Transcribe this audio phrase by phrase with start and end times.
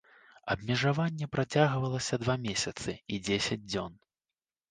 [0.53, 3.93] Абмежаванне працягвалася два месяцы і дзесяць дзён.